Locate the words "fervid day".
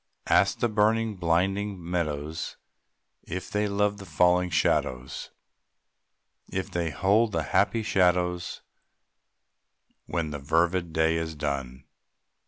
10.39-11.17